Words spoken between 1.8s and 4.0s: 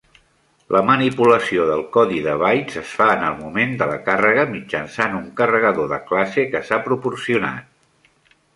codi de bytes es fa en el moment de la